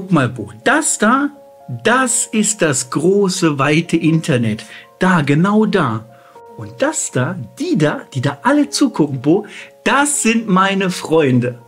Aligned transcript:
Guck 0.00 0.12
mal, 0.12 0.30
Bo, 0.30 0.50
das 0.64 0.96
da, 0.96 1.28
das 1.84 2.24
ist 2.24 2.62
das 2.62 2.88
große, 2.88 3.58
weite 3.58 3.98
Internet. 3.98 4.64
Da, 4.98 5.20
genau 5.20 5.66
da. 5.66 6.06
Und 6.56 6.70
das 6.80 7.10
da, 7.10 7.36
die 7.58 7.76
da, 7.76 8.00
die 8.14 8.22
da 8.22 8.38
alle 8.42 8.70
zugucken, 8.70 9.20
Bo, 9.20 9.44
das 9.84 10.22
sind 10.22 10.48
meine 10.48 10.88
Freunde. 10.88 11.58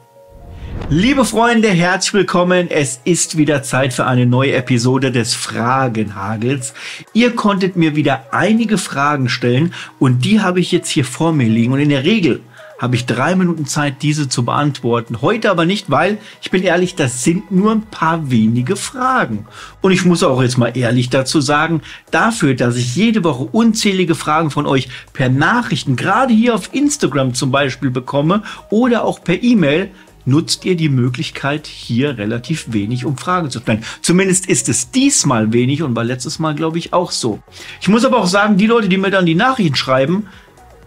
Liebe 0.89 1.27
Freunde, 1.27 1.69
herzlich 1.69 2.15
willkommen. 2.15 2.71
Es 2.71 3.01
ist 3.05 3.37
wieder 3.37 3.63
Zeit 3.63 3.93
für 3.93 4.07
eine 4.07 4.25
neue 4.25 4.55
Episode 4.55 5.13
des 5.13 5.35
Fragenhagels. 5.35 6.73
Ihr 7.13 7.37
konntet 7.37 7.77
mir 7.77 7.97
wieder 7.97 8.29
einige 8.33 8.79
Fragen 8.79 9.29
stellen 9.29 9.75
und 9.99 10.25
die 10.25 10.41
habe 10.41 10.61
ich 10.61 10.73
jetzt 10.73 10.89
hier 10.89 11.05
vor 11.05 11.35
mir 11.35 11.49
liegen. 11.49 11.75
Und 11.75 11.81
in 11.81 11.91
der 11.91 12.05
Regel 12.05 12.41
habe 12.83 12.97
ich 12.97 13.07
drei 13.07 13.37
Minuten 13.37 13.65
Zeit, 13.65 14.03
diese 14.03 14.29
zu 14.29 14.45
beantworten. 14.45 15.23
Heute 15.23 15.53
aber 15.53 15.65
nicht, 15.67 15.89
weil, 15.89 16.19
ich 16.43 16.51
bin 16.51 16.65
ehrlich, 16.65 16.97
das 16.97 17.23
sind 17.23 17.53
nur 17.53 17.71
ein 17.71 17.83
paar 17.83 18.29
wenige 18.29 18.75
Fragen. 18.75 19.47
Und 19.81 19.93
ich 19.93 20.05
muss 20.05 20.25
auch 20.25 20.43
jetzt 20.43 20.59
mal 20.59 20.77
ehrlich 20.77 21.09
dazu 21.09 21.41
sagen, 21.41 21.83
dafür, 22.11 22.55
dass 22.55 22.75
ich 22.75 22.97
jede 22.97 23.23
Woche 23.23 23.45
unzählige 23.45 24.17
Fragen 24.17 24.51
von 24.51 24.67
euch 24.67 24.89
per 25.13 25.29
Nachrichten, 25.29 25.95
gerade 25.95 26.35
hier 26.35 26.57
auf 26.57 26.75
Instagram 26.75 27.35
zum 27.35 27.53
Beispiel 27.53 27.91
bekomme 27.91 28.43
oder 28.69 29.05
auch 29.05 29.23
per 29.23 29.41
E-Mail, 29.41 29.93
nutzt 30.25 30.65
ihr 30.65 30.77
die 30.77 30.89
Möglichkeit, 30.89 31.69
hier 31.69 32.19
relativ 32.19 32.73
wenig 32.73 33.05
um 33.05 33.17
Fragen 33.17 33.51
zu 33.51 33.61
stellen. 33.61 33.85
Zumindest 34.01 34.47
ist 34.47 34.69
es 34.69 34.91
diesmal 34.91 35.53
wenig 35.53 35.85
und 35.85 35.95
war 35.95 36.05
letztes 36.05 36.41
Mal, 36.41 36.57
glaube 36.57 36.79
ich, 36.79 36.93
auch 36.93 37.13
so. 37.13 37.41
Ich 37.81 37.89
muss 37.89 38.05
aber 38.05 38.19
auch 38.19 38.27
sagen, 38.27 38.57
die 38.57 38.67
Leute, 38.67 38.89
die 38.89 38.99
mir 38.99 39.11
dann 39.11 39.27
die 39.27 39.37
Nachrichten 39.37 39.77
schreiben, 39.77 40.27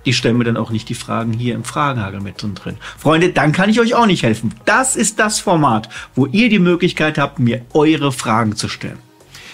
die 0.05 0.14
stellen 0.14 0.38
mir 0.38 0.44
dann 0.44 0.58
auch 0.58 0.70
nicht 0.70 0.90
die 0.90 0.95
Fragen 0.95 1.34
hier 1.34 1.55
im 1.55 1.64
Fragenhagel 1.64 2.22
mit 2.22 2.41
drin. 2.41 2.77
Freunde, 2.98 3.30
dann 3.30 3.52
kann 3.52 3.70
ich 3.70 3.80
euch 3.80 3.95
auch 3.95 4.05
nicht 4.05 4.23
helfen. 4.23 4.54
Das 4.66 4.95
ist 4.95 5.20
das 5.20 5.40
Format, 5.40 5.90
wo 6.16 6.26
ihr 6.28 6.50
die 6.50 6.59
Möglichkeit 6.59 7.18
habt, 7.18 7.40
mir 7.40 7.62
eure 7.73 8.12
Fragen 8.12 8.55
zu 8.55 8.68
stellen. 8.68 9.00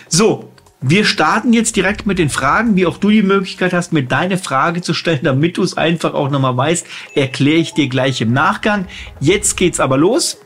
So, 0.07 0.51
wir 0.81 1.05
starten 1.05 1.53
jetzt 1.53 1.75
direkt 1.75 2.07
mit 2.07 2.17
den 2.17 2.29
Fragen, 2.29 2.75
wie 2.75 2.87
auch 2.87 2.97
du 2.97 3.11
die 3.11 3.21
Möglichkeit 3.21 3.71
hast, 3.71 3.93
mir 3.93 4.03
deine 4.03 4.39
Frage 4.39 4.81
zu 4.81 4.95
stellen, 4.95 5.19
damit 5.21 5.57
du 5.57 5.63
es 5.63 5.77
einfach 5.77 6.15
auch 6.15 6.31
nochmal 6.31 6.57
weißt, 6.57 6.87
erkläre 7.13 7.59
ich 7.59 7.75
dir 7.75 7.87
gleich 7.87 8.19
im 8.19 8.33
Nachgang. 8.33 8.87
Jetzt 9.19 9.57
geht's 9.57 9.79
aber 9.79 9.97
los. 9.97 10.37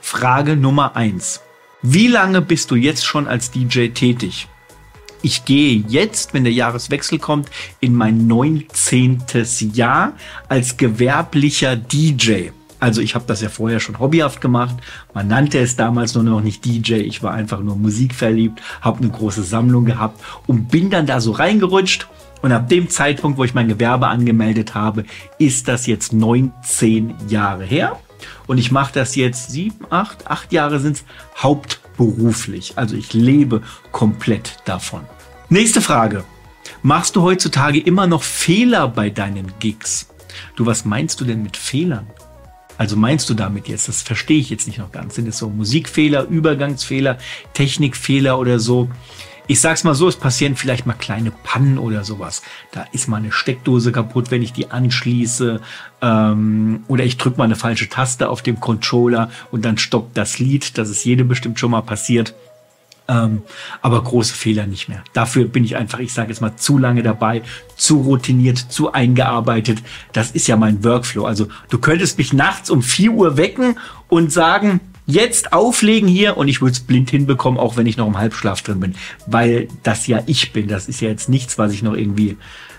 Frage 0.00 0.56
Nummer 0.56 0.96
eins: 0.96 1.42
Wie 1.82 2.08
lange 2.08 2.40
bist 2.40 2.70
du 2.70 2.76
jetzt 2.76 3.04
schon 3.04 3.28
als 3.28 3.50
DJ 3.50 3.88
tätig? 3.88 4.48
Ich 5.24 5.46
gehe 5.46 5.82
jetzt, 5.88 6.34
wenn 6.34 6.44
der 6.44 6.52
Jahreswechsel 6.52 7.18
kommt, 7.18 7.48
in 7.80 7.94
mein 7.94 8.26
19. 8.26 9.22
Jahr 9.72 10.12
als 10.50 10.76
gewerblicher 10.76 11.76
DJ. 11.76 12.50
Also 12.78 13.00
ich 13.00 13.14
habe 13.14 13.24
das 13.26 13.40
ja 13.40 13.48
vorher 13.48 13.80
schon 13.80 13.98
hobbyhaft 13.98 14.42
gemacht. 14.42 14.76
Man 15.14 15.28
nannte 15.28 15.60
es 15.60 15.76
damals 15.76 16.14
nur 16.14 16.24
noch 16.24 16.42
nicht 16.42 16.62
DJ. 16.66 16.96
Ich 16.96 17.22
war 17.22 17.32
einfach 17.32 17.60
nur 17.60 17.74
musikverliebt, 17.74 18.60
habe 18.82 18.98
eine 18.98 19.08
große 19.08 19.44
Sammlung 19.44 19.86
gehabt 19.86 20.20
und 20.46 20.68
bin 20.68 20.90
dann 20.90 21.06
da 21.06 21.22
so 21.22 21.32
reingerutscht. 21.32 22.06
Und 22.42 22.52
ab 22.52 22.68
dem 22.68 22.90
Zeitpunkt, 22.90 23.38
wo 23.38 23.44
ich 23.44 23.54
mein 23.54 23.68
Gewerbe 23.68 24.08
angemeldet 24.08 24.74
habe, 24.74 25.04
ist 25.38 25.68
das 25.68 25.86
jetzt 25.86 26.12
19 26.12 27.14
Jahre 27.30 27.64
her. 27.64 27.98
Und 28.46 28.58
ich 28.58 28.70
mache 28.70 28.92
das 28.92 29.16
jetzt 29.16 29.52
sieben, 29.52 29.86
acht, 29.88 30.26
acht 30.26 30.52
Jahre 30.52 30.80
sind 30.80 30.96
es 30.96 31.04
hauptberuflich. 31.98 32.74
Also 32.76 32.96
ich 32.96 33.12
lebe 33.12 33.62
komplett 33.92 34.58
davon. 34.64 35.00
Nächste 35.48 35.80
Frage. 35.80 36.24
Machst 36.82 37.16
du 37.16 37.22
heutzutage 37.22 37.78
immer 37.78 38.06
noch 38.06 38.22
Fehler 38.22 38.88
bei 38.88 39.10
deinen 39.10 39.52
Gigs? 39.58 40.08
Du, 40.56 40.66
was 40.66 40.84
meinst 40.84 41.20
du 41.20 41.24
denn 41.24 41.42
mit 41.42 41.56
Fehlern? 41.56 42.06
Also 42.76 42.96
meinst 42.96 43.30
du 43.30 43.34
damit 43.34 43.68
jetzt, 43.68 43.88
das 43.88 44.02
verstehe 44.02 44.40
ich 44.40 44.50
jetzt 44.50 44.66
nicht 44.66 44.78
noch 44.78 44.90
ganz. 44.90 45.14
Sind 45.14 45.28
es 45.28 45.38
so 45.38 45.48
Musikfehler, 45.48 46.24
Übergangsfehler, 46.24 47.18
Technikfehler 47.52 48.38
oder 48.38 48.58
so? 48.58 48.88
Ich 49.46 49.60
sag's 49.60 49.84
mal 49.84 49.94
so, 49.94 50.08
es 50.08 50.16
passieren 50.16 50.56
vielleicht 50.56 50.86
mal 50.86 50.94
kleine 50.94 51.30
Pannen 51.30 51.76
oder 51.76 52.02
sowas. 52.02 52.40
Da 52.72 52.86
ist 52.92 53.08
mal 53.08 53.18
eine 53.18 53.30
Steckdose 53.30 53.92
kaputt, 53.92 54.30
wenn 54.30 54.42
ich 54.42 54.54
die 54.54 54.70
anschließe. 54.70 55.60
Ähm, 56.00 56.84
oder 56.88 57.04
ich 57.04 57.18
drücke 57.18 57.36
mal 57.36 57.44
eine 57.44 57.56
falsche 57.56 57.90
Taste 57.90 58.30
auf 58.30 58.40
dem 58.40 58.58
Controller 58.58 59.30
und 59.50 59.66
dann 59.66 59.76
stoppt 59.76 60.16
das 60.16 60.38
Lied. 60.38 60.78
Das 60.78 60.88
ist 60.88 61.04
jedem 61.04 61.28
bestimmt 61.28 61.60
schon 61.60 61.72
mal 61.72 61.82
passiert. 61.82 62.34
Ähm, 63.06 63.42
aber 63.82 64.02
große 64.02 64.32
Fehler 64.34 64.66
nicht 64.66 64.88
mehr. 64.88 65.04
Dafür 65.12 65.44
bin 65.44 65.62
ich 65.62 65.76
einfach, 65.76 65.98
ich 65.98 66.14
sage 66.14 66.30
jetzt 66.30 66.40
mal, 66.40 66.56
zu 66.56 66.78
lange 66.78 67.02
dabei, 67.02 67.42
zu 67.76 68.00
routiniert, 68.00 68.56
zu 68.56 68.92
eingearbeitet. 68.92 69.82
Das 70.14 70.30
ist 70.30 70.46
ja 70.46 70.56
mein 70.56 70.82
Workflow. 70.84 71.26
Also 71.26 71.48
du 71.68 71.78
könntest 71.78 72.16
mich 72.16 72.32
nachts 72.32 72.70
um 72.70 72.80
vier 72.80 73.12
Uhr 73.12 73.36
wecken 73.36 73.78
und 74.08 74.32
sagen, 74.32 74.80
jetzt 75.06 75.52
auflegen 75.52 76.08
hier 76.08 76.36
und 76.36 76.48
ich 76.48 76.60
würde 76.60 76.72
es 76.72 76.80
blind 76.80 77.10
hinbekommen, 77.10 77.60
auch 77.60 77.76
wenn 77.76 77.86
ich 77.86 77.96
noch 77.96 78.06
im 78.06 78.18
Halbschlaf 78.18 78.62
drin 78.62 78.80
bin, 78.80 78.94
weil 79.26 79.68
das 79.82 80.06
ja 80.06 80.20
ich 80.26 80.52
bin. 80.52 80.68
Das 80.68 80.88
ist 80.88 81.00
ja 81.00 81.08
jetzt 81.08 81.28
nichts, 81.28 81.58
was 81.58 81.72
ich 81.72 81.82
noch 81.82 81.94
irgendwie 81.94 82.36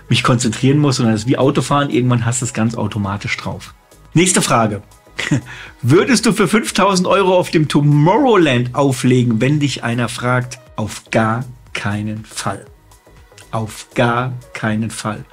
mich 0.08 0.22
konzentrieren 0.22 0.78
muss, 0.78 0.96
sondern 0.96 1.14
das 1.14 1.22
ist 1.22 1.28
wie 1.28 1.38
Autofahren. 1.38 1.90
Irgendwann 1.90 2.26
hast 2.26 2.40
du 2.40 2.44
es 2.44 2.52
ganz 2.52 2.74
automatisch 2.74 3.36
drauf. 3.36 3.74
Nächste 4.14 4.42
Frage. 4.42 4.82
Würdest 5.82 6.26
du 6.26 6.32
für 6.32 6.48
5000 6.48 7.08
Euro 7.08 7.36
auf 7.36 7.50
dem 7.50 7.68
Tomorrowland 7.68 8.74
auflegen, 8.74 9.40
wenn 9.40 9.60
dich 9.60 9.82
einer 9.82 10.08
fragt? 10.08 10.58
Auf 10.76 11.10
gar 11.10 11.44
keinen 11.72 12.24
Fall. 12.24 12.66
Auf 13.50 13.88
gar 13.94 14.34
keinen 14.52 14.90
Fall. 14.90 15.24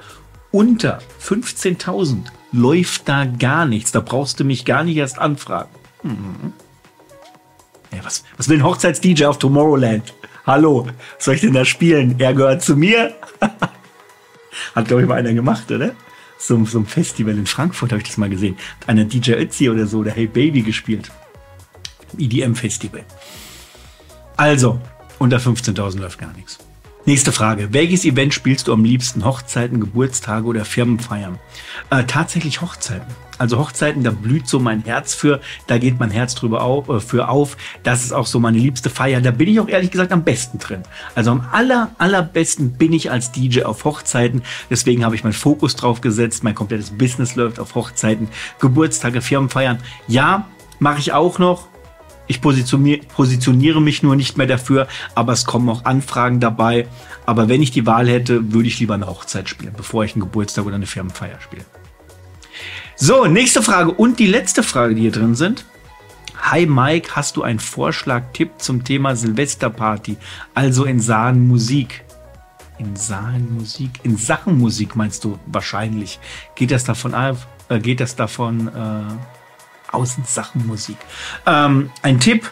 Unter 0.50 1.00
15.000 1.22 2.24
läuft 2.52 3.08
da 3.08 3.24
gar 3.24 3.66
nichts. 3.66 3.92
Da 3.92 4.00
brauchst 4.00 4.40
du 4.40 4.44
mich 4.44 4.64
gar 4.64 4.84
nicht 4.84 4.96
erst 4.96 5.18
anfragen. 5.18 5.70
Mhm. 6.02 6.52
Was, 8.04 8.22
was 8.36 8.48
will 8.48 8.58
ein 8.58 8.64
Hochzeits-DJ 8.64 9.24
auf 9.24 9.38
Tomorrowland? 9.38 10.14
Hallo, 10.46 10.86
soll 11.18 11.34
ich 11.34 11.40
denn 11.40 11.54
da 11.54 11.64
spielen? 11.64 12.16
Er 12.18 12.34
gehört 12.34 12.62
zu 12.62 12.76
mir? 12.76 13.14
Hat, 14.74 14.86
glaube 14.86 15.02
ich, 15.02 15.08
mal 15.08 15.18
einer 15.18 15.32
gemacht, 15.32 15.70
oder? 15.70 15.92
so, 16.46 16.64
so 16.64 16.78
einem 16.78 16.86
Festival 16.86 17.36
in 17.36 17.46
Frankfurt 17.46 17.92
habe 17.92 18.02
ich 18.02 18.08
das 18.08 18.16
mal 18.16 18.28
gesehen. 18.28 18.56
Hat 18.80 18.88
einer 18.88 19.04
DJ 19.04 19.32
Ötzi 19.32 19.70
oder 19.70 19.86
so 19.86 19.98
oder 19.98 20.10
Hey 20.10 20.26
Baby 20.26 20.62
gespielt. 20.62 21.10
EDM-Festival. 22.18 23.04
Also, 24.36 24.80
unter 25.18 25.38
15.000 25.38 25.98
läuft 25.98 26.18
gar 26.18 26.32
nichts. 26.32 26.58
Nächste 27.06 27.32
Frage. 27.32 27.68
Welches 27.72 28.06
Event 28.06 28.32
spielst 28.32 28.66
du 28.66 28.72
am 28.72 28.82
liebsten? 28.82 29.26
Hochzeiten, 29.26 29.78
Geburtstage 29.78 30.46
oder 30.46 30.64
Firmenfeiern? 30.64 31.38
Äh, 31.90 32.04
tatsächlich 32.04 32.62
Hochzeiten. 32.62 33.06
Also 33.36 33.58
Hochzeiten, 33.58 34.02
da 34.02 34.10
blüht 34.10 34.48
so 34.48 34.58
mein 34.58 34.82
Herz 34.82 35.12
für, 35.12 35.42
da 35.66 35.76
geht 35.76 36.00
mein 36.00 36.10
Herz 36.10 36.34
drüber 36.34 36.62
auf, 36.62 36.88
äh, 36.88 37.00
für 37.00 37.28
auf. 37.28 37.58
Das 37.82 38.04
ist 38.04 38.12
auch 38.12 38.24
so 38.24 38.40
meine 38.40 38.56
liebste 38.56 38.88
Feier. 38.88 39.20
Da 39.20 39.32
bin 39.32 39.48
ich 39.48 39.60
auch 39.60 39.68
ehrlich 39.68 39.90
gesagt 39.90 40.12
am 40.12 40.24
besten 40.24 40.58
drin. 40.58 40.82
Also 41.14 41.32
am 41.32 41.46
aller, 41.52 41.90
allerbesten 41.98 42.72
bin 42.72 42.94
ich 42.94 43.10
als 43.10 43.32
DJ 43.32 43.64
auf 43.64 43.84
Hochzeiten. 43.84 44.40
Deswegen 44.70 45.04
habe 45.04 45.14
ich 45.14 45.24
meinen 45.24 45.34
Fokus 45.34 45.76
drauf 45.76 46.00
gesetzt. 46.00 46.42
Mein 46.42 46.54
komplettes 46.54 46.90
Business 46.90 47.36
läuft 47.36 47.60
auf 47.60 47.74
Hochzeiten, 47.74 48.28
Geburtstage, 48.60 49.20
Firmenfeiern. 49.20 49.78
Ja, 50.08 50.48
mache 50.78 51.00
ich 51.00 51.12
auch 51.12 51.38
noch. 51.38 51.68
Ich 52.26 52.40
positioniere 52.40 53.82
mich 53.82 54.02
nur 54.02 54.16
nicht 54.16 54.38
mehr 54.38 54.46
dafür, 54.46 54.88
aber 55.14 55.32
es 55.32 55.44
kommen 55.44 55.68
auch 55.68 55.84
Anfragen 55.84 56.40
dabei. 56.40 56.86
Aber 57.26 57.48
wenn 57.48 57.62
ich 57.62 57.70
die 57.70 57.86
Wahl 57.86 58.08
hätte, 58.08 58.52
würde 58.52 58.68
ich 58.68 58.78
lieber 58.78 58.94
eine 58.94 59.06
Hochzeit 59.06 59.48
spielen, 59.48 59.74
bevor 59.76 60.04
ich 60.04 60.14
einen 60.14 60.22
Geburtstag 60.22 60.64
oder 60.64 60.76
eine 60.76 60.86
Firmenfeier 60.86 61.40
spiele. 61.40 61.64
So, 62.96 63.26
nächste 63.26 63.62
Frage 63.62 63.90
und 63.90 64.18
die 64.18 64.26
letzte 64.26 64.62
Frage, 64.62 64.94
die 64.94 65.02
hier 65.02 65.12
drin 65.12 65.34
sind. 65.34 65.64
Hi 66.40 66.66
Mike, 66.66 67.10
hast 67.16 67.36
du 67.36 67.42
einen 67.42 67.58
Vorschlag, 67.58 68.32
Tipp 68.32 68.52
zum 68.58 68.84
Thema 68.84 69.16
Silvesterparty, 69.16 70.16
also 70.54 70.84
in 70.84 71.00
Sachen 71.00 71.48
Musik? 71.48 72.04
In 72.78 72.96
Sachen 72.96 73.54
Musik, 73.54 73.90
in 74.02 74.16
Sachen 74.16 74.58
Musik 74.58 74.96
meinst 74.96 75.24
du 75.24 75.38
wahrscheinlich. 75.46 76.18
Geht 76.54 76.70
das 76.70 76.84
davon 76.84 77.14
auf, 77.14 77.46
äh, 77.68 77.78
geht 77.78 78.00
das 78.00 78.16
davon 78.16 78.68
äh, 78.68 79.00
Außensachenmusik. 79.94 80.96
Ähm, 81.46 81.90
ein 82.02 82.20
Tipp. 82.20 82.50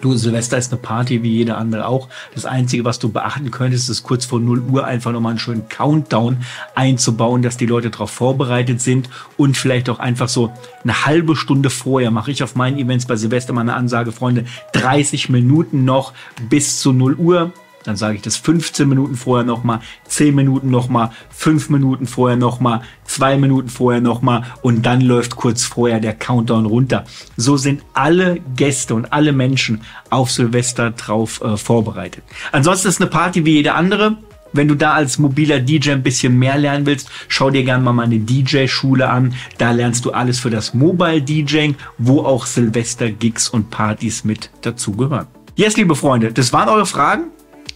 Du, 0.00 0.14
Silvester 0.14 0.58
ist 0.58 0.70
eine 0.70 0.82
Party 0.82 1.22
wie 1.22 1.30
jede 1.30 1.56
andere 1.56 1.86
auch. 1.86 2.08
Das 2.34 2.44
Einzige, 2.44 2.84
was 2.84 2.98
du 2.98 3.08
beachten 3.08 3.50
könntest, 3.50 3.88
ist 3.88 4.02
kurz 4.02 4.26
vor 4.26 4.38
0 4.38 4.60
Uhr 4.70 4.84
einfach 4.84 5.12
nochmal 5.12 5.30
einen 5.30 5.38
schönen 5.38 5.68
Countdown 5.70 6.44
einzubauen, 6.74 7.40
dass 7.40 7.56
die 7.56 7.64
Leute 7.64 7.88
darauf 7.88 8.10
vorbereitet 8.10 8.82
sind 8.82 9.08
und 9.38 9.56
vielleicht 9.56 9.88
auch 9.88 10.00
einfach 10.00 10.28
so 10.28 10.52
eine 10.82 11.06
halbe 11.06 11.36
Stunde 11.36 11.70
vorher 11.70 12.10
mache 12.10 12.32
ich 12.32 12.42
auf 12.42 12.54
meinen 12.54 12.76
Events 12.76 13.06
bei 13.06 13.16
Silvester 13.16 13.54
mal 13.54 13.62
eine 13.62 13.74
Ansage, 13.74 14.12
Freunde, 14.12 14.44
30 14.72 15.30
Minuten 15.30 15.86
noch 15.86 16.12
bis 16.50 16.80
zu 16.80 16.92
0 16.92 17.14
Uhr 17.14 17.52
dann 17.84 17.96
sage 17.96 18.16
ich 18.16 18.22
das 18.22 18.36
15 18.36 18.88
Minuten 18.88 19.14
vorher 19.14 19.44
nochmal, 19.44 19.80
10 20.08 20.34
Minuten 20.34 20.70
nochmal, 20.70 21.10
5 21.30 21.70
Minuten 21.70 22.06
vorher 22.06 22.36
nochmal, 22.36 22.80
2 23.04 23.36
Minuten 23.36 23.68
vorher 23.68 24.00
nochmal 24.00 24.44
und 24.62 24.84
dann 24.84 25.00
läuft 25.00 25.36
kurz 25.36 25.64
vorher 25.64 26.00
der 26.00 26.14
Countdown 26.14 26.66
runter. 26.66 27.04
So 27.36 27.56
sind 27.56 27.82
alle 27.92 28.40
Gäste 28.56 28.94
und 28.94 29.12
alle 29.12 29.32
Menschen 29.32 29.82
auf 30.10 30.30
Silvester 30.30 30.90
drauf 30.90 31.40
äh, 31.42 31.56
vorbereitet. 31.56 32.24
Ansonsten 32.52 32.88
ist 32.88 33.00
eine 33.00 33.10
Party 33.10 33.44
wie 33.44 33.56
jede 33.56 33.74
andere. 33.74 34.16
Wenn 34.54 34.68
du 34.68 34.76
da 34.76 34.92
als 34.92 35.18
mobiler 35.18 35.58
DJ 35.58 35.90
ein 35.90 36.04
bisschen 36.04 36.38
mehr 36.38 36.56
lernen 36.56 36.86
willst, 36.86 37.10
schau 37.26 37.50
dir 37.50 37.64
gerne 37.64 37.82
mal 37.82 37.92
meine 37.92 38.20
DJ-Schule 38.20 39.10
an. 39.10 39.34
Da 39.58 39.72
lernst 39.72 40.04
du 40.04 40.12
alles 40.12 40.38
für 40.38 40.50
das 40.50 40.74
Mobile 40.74 41.20
DJing, 41.20 41.74
wo 41.98 42.20
auch 42.20 42.46
Silvester-Gigs 42.46 43.48
und 43.48 43.70
Partys 43.70 44.22
mit 44.22 44.50
dazugehören. 44.62 45.26
Yes, 45.56 45.76
liebe 45.76 45.96
Freunde, 45.96 46.32
das 46.32 46.52
waren 46.52 46.68
eure 46.68 46.86
Fragen. 46.86 47.33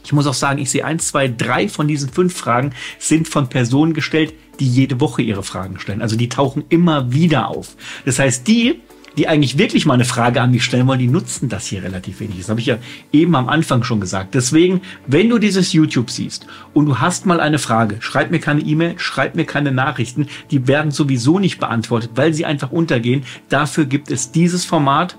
Ich 0.09 0.13
muss 0.15 0.27
auch 0.27 0.33
sagen, 0.33 0.59
ich 0.59 0.71
sehe 0.71 0.87
eins, 0.87 1.09
zwei, 1.09 1.29
drei 1.29 1.69
von 1.69 1.87
diesen 1.87 2.09
fünf 2.09 2.35
Fragen 2.35 2.73
sind 2.99 3.29
von 3.29 3.51
Personen 3.51 3.93
gestellt, 3.93 4.33
die 4.59 4.67
jede 4.67 5.03
Woche 5.03 5.21
ihre 5.21 5.43
Fragen 5.43 5.79
stellen. 5.79 6.01
Also 6.01 6.17
die 6.17 6.31
tauchen 6.31 6.65
immer 6.71 7.13
wieder 7.13 7.49
auf. 7.49 7.77
Das 8.07 8.19
heißt, 8.19 8.49
die, 8.49 8.81
die 9.19 9.29
eigentlich 9.29 9.59
wirklich 9.59 9.85
mal 9.85 9.93
eine 9.93 10.07
Frage 10.07 10.41
an 10.41 10.51
mich 10.51 10.65
stellen 10.65 10.87
wollen, 10.87 10.99
die 10.99 11.09
nutzen 11.09 11.51
das 11.51 11.67
hier 11.67 11.83
relativ 11.83 12.21
wenig. 12.21 12.39
Das 12.39 12.49
habe 12.49 12.59
ich 12.59 12.65
ja 12.65 12.79
eben 13.13 13.37
am 13.37 13.51
Anfang 13.51 13.83
schon 13.83 14.01
gesagt. 14.01 14.35
Deswegen, 14.35 14.81
wenn 15.07 15.29
du 15.29 15.39
dieses 15.39 15.75
YouTube 15.75 16.09
siehst 16.09 16.47
und 16.73 16.87
du 16.87 17.01
hast 17.01 17.27
mal 17.27 17.39
eine 17.39 17.59
Frage, 17.59 17.99
schreib 18.01 18.31
mir 18.31 18.41
keine 18.41 18.63
E-Mail, 18.63 18.95
schreib 18.99 19.35
mir 19.35 19.45
keine 19.45 19.73
Nachrichten. 19.73 20.29
Die 20.51 20.67
werden 20.67 20.91
sowieso 20.91 21.39
nicht 21.39 21.59
beantwortet, 21.59 22.13
weil 22.15 22.33
sie 22.33 22.47
einfach 22.47 22.73
untergehen. 22.73 23.25
Dafür 23.51 23.85
gibt 23.85 24.11
es 24.11 24.33
dieses 24.33 24.65
Format 24.65 25.19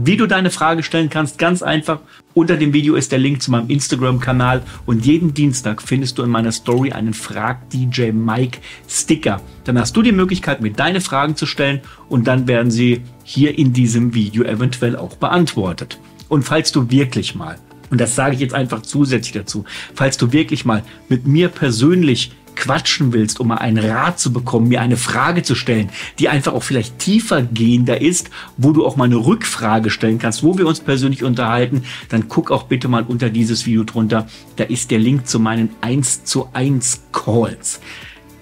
wie 0.00 0.16
du 0.16 0.28
deine 0.28 0.50
Frage 0.50 0.84
stellen 0.84 1.10
kannst, 1.10 1.38
ganz 1.38 1.60
einfach. 1.60 1.98
Unter 2.32 2.56
dem 2.56 2.72
Video 2.72 2.94
ist 2.94 3.10
der 3.10 3.18
Link 3.18 3.42
zu 3.42 3.50
meinem 3.50 3.68
Instagram-Kanal 3.68 4.62
und 4.86 5.04
jeden 5.04 5.34
Dienstag 5.34 5.82
findest 5.82 6.18
du 6.18 6.22
in 6.22 6.30
meiner 6.30 6.52
Story 6.52 6.92
einen 6.92 7.14
Frag 7.14 7.68
DJ 7.70 8.12
Mike 8.12 8.60
Sticker. 8.88 9.40
Dann 9.64 9.76
hast 9.76 9.96
du 9.96 10.02
die 10.02 10.12
Möglichkeit, 10.12 10.60
mir 10.60 10.72
deine 10.72 11.00
Fragen 11.00 11.34
zu 11.34 11.46
stellen 11.46 11.80
und 12.08 12.28
dann 12.28 12.46
werden 12.46 12.70
sie 12.70 13.02
hier 13.24 13.58
in 13.58 13.72
diesem 13.72 14.14
Video 14.14 14.44
eventuell 14.44 14.94
auch 14.94 15.16
beantwortet. 15.16 15.98
Und 16.28 16.44
falls 16.44 16.70
du 16.70 16.92
wirklich 16.92 17.34
mal, 17.34 17.58
und 17.90 18.00
das 18.00 18.14
sage 18.14 18.36
ich 18.36 18.40
jetzt 18.40 18.54
einfach 18.54 18.82
zusätzlich 18.82 19.32
dazu, 19.32 19.64
falls 19.94 20.16
du 20.16 20.32
wirklich 20.32 20.64
mal 20.64 20.84
mit 21.08 21.26
mir 21.26 21.48
persönlich 21.48 22.30
quatschen 22.58 23.12
willst, 23.12 23.40
um 23.40 23.48
mal 23.48 23.56
einen 23.56 23.84
Rat 23.84 24.18
zu 24.18 24.32
bekommen, 24.32 24.68
mir 24.68 24.80
eine 24.80 24.96
Frage 24.96 25.42
zu 25.42 25.54
stellen, 25.54 25.90
die 26.18 26.28
einfach 26.28 26.52
auch 26.52 26.62
vielleicht 26.62 26.98
tiefer 26.98 27.42
gehender 27.42 28.00
ist, 28.00 28.30
wo 28.56 28.72
du 28.72 28.84
auch 28.84 28.96
mal 28.96 29.04
eine 29.04 29.16
Rückfrage 29.16 29.90
stellen 29.90 30.18
kannst, 30.18 30.42
wo 30.42 30.58
wir 30.58 30.66
uns 30.66 30.80
persönlich 30.80 31.24
unterhalten, 31.24 31.84
dann 32.08 32.28
guck 32.28 32.50
auch 32.50 32.64
bitte 32.64 32.88
mal 32.88 33.04
unter 33.04 33.30
dieses 33.30 33.64
Video 33.64 33.84
drunter. 33.84 34.26
Da 34.56 34.64
ist 34.64 34.90
der 34.90 34.98
Link 34.98 35.26
zu 35.26 35.38
meinen 35.38 35.70
1 35.80 36.24
zu 36.24 36.48
1 36.52 37.02
Calls. 37.12 37.80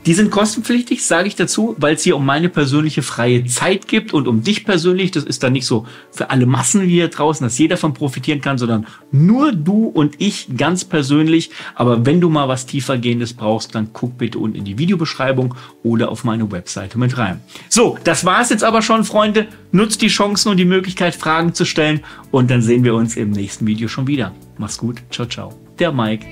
Die 0.07 0.15
sind 0.15 0.31
kostenpflichtig, 0.31 1.05
sage 1.05 1.27
ich 1.27 1.35
dazu, 1.35 1.75
weil 1.79 1.97
es 1.97 2.03
hier 2.05 2.17
um 2.17 2.25
meine 2.25 2.49
persönliche 2.49 3.03
freie 3.03 3.45
Zeit 3.45 3.89
gibt 3.89 4.15
und 4.15 4.29
um 4.29 4.43
dich 4.43 4.65
persönlich. 4.65 5.11
Das 5.11 5.25
ist 5.25 5.43
dann 5.43 5.53
nicht 5.53 5.67
so 5.67 5.85
für 6.13 6.31
alle 6.31 6.47
Massen 6.47 6.83
wie 6.83 6.91
hier 6.91 7.09
draußen, 7.09 7.45
dass 7.45 7.59
jeder 7.59 7.75
davon 7.75 7.93
profitieren 7.93 8.41
kann, 8.41 8.57
sondern 8.57 8.87
nur 9.11 9.53
du 9.53 9.87
und 9.87 10.15
ich 10.19 10.57
ganz 10.57 10.85
persönlich. 10.85 11.51
Aber 11.75 12.07
wenn 12.07 12.21
du 12.21 12.29
mal 12.29 12.49
was 12.49 12.67
tiefergehendes 12.67 13.35
brauchst, 13.35 13.75
dann 13.75 13.89
guck 13.93 14.17
bitte 14.17 14.39
unten 14.39 14.57
in 14.57 14.65
die 14.65 14.79
Videobeschreibung 14.79 15.57
oder 15.83 16.11
auf 16.11 16.23
meine 16.23 16.53
Webseite 16.53 16.99
mit 16.99 17.19
rein. 17.19 17.41
So, 17.69 17.99
das 18.05 18.25
war 18.25 18.41
es 18.41 18.51
jetzt 18.51 18.63
aber 18.63 18.83
schon, 18.83 19.05
Freunde. 19.05 19.49
Nutzt 19.73 20.03
die 20.03 20.09
Chancen 20.09 20.51
und 20.51 20.59
die 20.59 20.65
Möglichkeit, 20.65 21.17
Fragen 21.17 21.53
zu 21.53 21.65
stellen. 21.65 22.01
Und 22.31 22.49
dann 22.51 22.63
sehen 22.63 22.85
wir 22.85 22.95
uns 22.95 23.17
im 23.17 23.31
nächsten 23.33 23.67
Video 23.67 23.89
schon 23.89 24.07
wieder. 24.07 24.33
Mach's 24.57 24.79
gut. 24.79 25.03
Ciao, 25.11 25.27
ciao. 25.27 25.53
Der 25.81 25.91
Mike. 25.91 26.27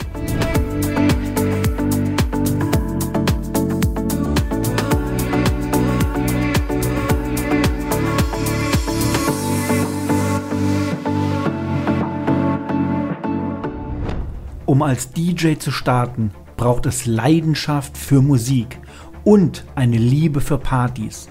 Als 14.84 15.12
DJ 15.12 15.54
zu 15.54 15.70
starten, 15.70 16.30
braucht 16.56 16.86
es 16.86 17.06
Leidenschaft 17.06 17.96
für 17.96 18.22
Musik 18.22 18.78
und 19.24 19.64
eine 19.74 19.96
Liebe 19.96 20.40
für 20.40 20.58
Partys. 20.58 21.28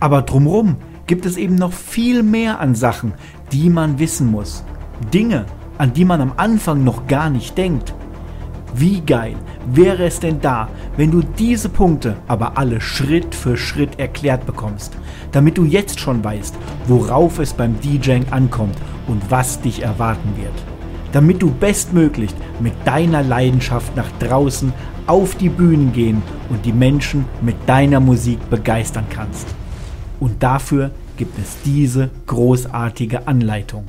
Aber 0.00 0.22
drumrum 0.22 0.76
gibt 1.06 1.26
es 1.26 1.36
eben 1.36 1.54
noch 1.54 1.72
viel 1.72 2.22
mehr 2.22 2.60
an 2.60 2.74
Sachen, 2.74 3.14
die 3.52 3.70
man 3.70 3.98
wissen 3.98 4.30
muss. 4.30 4.64
Dinge, 5.12 5.46
an 5.78 5.92
die 5.92 6.04
man 6.04 6.20
am 6.20 6.32
Anfang 6.36 6.84
noch 6.84 7.06
gar 7.06 7.30
nicht 7.30 7.56
denkt. 7.56 7.94
Wie 8.74 9.00
geil 9.00 9.36
wäre 9.66 10.04
es 10.04 10.18
denn 10.18 10.40
da, 10.40 10.68
wenn 10.96 11.12
du 11.12 11.22
diese 11.22 11.68
Punkte 11.68 12.16
aber 12.26 12.58
alle 12.58 12.80
Schritt 12.80 13.34
für 13.34 13.56
Schritt 13.56 14.00
erklärt 14.00 14.46
bekommst, 14.46 14.96
damit 15.30 15.58
du 15.58 15.64
jetzt 15.64 16.00
schon 16.00 16.24
weißt, 16.24 16.56
worauf 16.88 17.38
es 17.38 17.52
beim 17.52 17.78
DJing 17.80 18.26
ankommt 18.32 18.76
und 19.06 19.30
was 19.30 19.60
dich 19.60 19.82
erwarten 19.82 20.36
wird 20.36 20.73
damit 21.14 21.40
du 21.40 21.50
bestmöglich 21.52 22.30
mit 22.58 22.72
deiner 22.84 23.22
Leidenschaft 23.22 23.94
nach 23.94 24.10
draußen 24.18 24.72
auf 25.06 25.36
die 25.36 25.48
Bühnen 25.48 25.92
gehen 25.92 26.20
und 26.50 26.66
die 26.66 26.72
Menschen 26.72 27.24
mit 27.40 27.54
deiner 27.66 28.00
Musik 28.00 28.38
begeistern 28.50 29.06
kannst. 29.10 29.46
Und 30.18 30.42
dafür 30.42 30.90
gibt 31.16 31.38
es 31.38 31.56
diese 31.64 32.10
großartige 32.26 33.28
Anleitung. 33.28 33.84